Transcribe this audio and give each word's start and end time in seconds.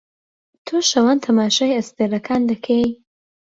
تۆ 0.65 0.77
شەوان 0.89 1.17
تەماشای 1.25 1.77
ئەستێرەکان 1.77 2.41
دەکەی؟ 2.51 2.87